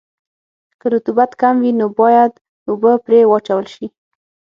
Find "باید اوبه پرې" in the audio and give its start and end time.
1.99-3.19